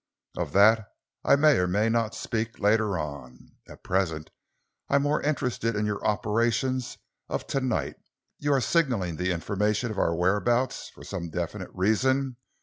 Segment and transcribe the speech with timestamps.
[0.35, 0.87] Of that
[1.23, 3.49] I may or may not speak later on.
[3.69, 4.31] At present
[4.89, 6.97] I am more interested in your operations
[7.29, 7.97] of to night.
[8.39, 12.37] You are signalling the information of our whereabouts for some definite reason.